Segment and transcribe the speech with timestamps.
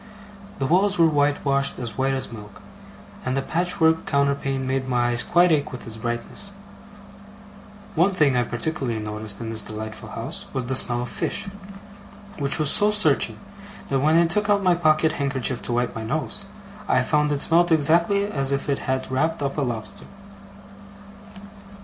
[0.57, 2.63] The walls were whitewashed as white as milk,
[3.23, 6.49] and the patchwork counterpane made my eyes quite ache with its brightness.
[7.93, 11.49] One thing I particularly noticed in this delightful house, was the smell of fish;
[12.39, 13.39] which was so searching,
[13.89, 16.45] that when I took out my pocket handkerchief to wipe my nose,
[16.87, 20.05] I found it smelt exactly as if it had wrapped up a lobster.